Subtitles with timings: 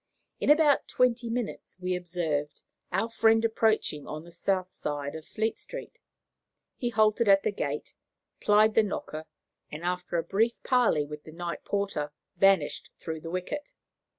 [0.39, 2.61] In about twenty minutes we observed
[2.91, 5.99] our friend approaching on the south side of Fleet Street.
[6.75, 7.93] He halted at the gate,
[8.39, 9.27] plied the knocker,
[9.71, 13.73] and after a brief parley with the night porter vanished through the wicket.